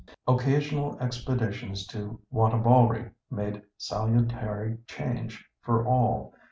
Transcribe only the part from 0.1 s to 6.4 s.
Occasional expeditions to Wantabalree made salutary change for all.